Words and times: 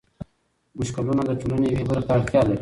مشکلونه 0.77 1.21
د 1.25 1.31
ټولنې 1.39 1.67
یوې 1.73 1.83
برخې 1.89 2.05
ته 2.07 2.11
اړتيا 2.15 2.41
لري. 2.47 2.59